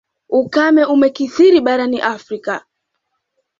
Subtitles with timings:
[0.39, 2.53] Ukame umekithiri barani Afrika.